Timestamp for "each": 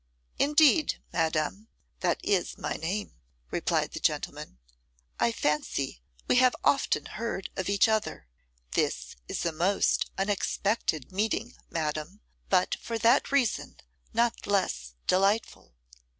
7.69-7.87